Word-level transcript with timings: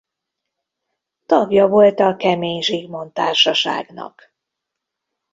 Tagja 1.25 1.67
volt 1.67 1.99
a 1.99 2.15
Kemény 2.15 2.61
Zsigmond 2.61 3.11
Társaságnak. 3.11 4.33